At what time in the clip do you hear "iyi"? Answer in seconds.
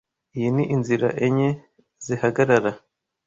0.37-0.49